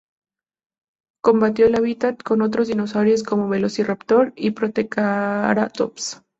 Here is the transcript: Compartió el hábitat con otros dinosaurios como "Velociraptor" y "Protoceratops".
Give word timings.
Compartió 1.23 1.67
el 1.67 1.75
hábitat 1.75 2.23
con 2.23 2.41
otros 2.41 2.69
dinosaurios 2.69 3.21
como 3.21 3.47
"Velociraptor" 3.49 4.33
y 4.35 4.49
"Protoceratops". 4.49 6.23